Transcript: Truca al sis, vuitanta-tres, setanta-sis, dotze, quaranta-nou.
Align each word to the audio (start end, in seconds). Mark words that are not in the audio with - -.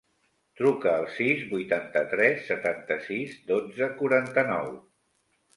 Truca 0.61 0.93
al 1.01 1.05
sis, 1.17 1.43
vuitanta-tres, 1.51 2.41
setanta-sis, 2.49 3.39
dotze, 3.53 3.91
quaranta-nou. 4.01 4.77